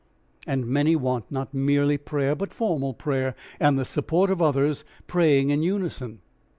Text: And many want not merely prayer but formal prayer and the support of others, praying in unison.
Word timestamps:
And 0.47 0.65
many 0.65 0.95
want 0.95 1.31
not 1.31 1.53
merely 1.53 1.95
prayer 1.95 2.33
but 2.33 2.55
formal 2.55 2.95
prayer 2.95 3.35
and 3.59 3.77
the 3.77 3.85
support 3.85 4.31
of 4.31 4.41
others, 4.41 4.83
praying 5.05 5.51
in 5.51 5.61
unison. 5.61 6.21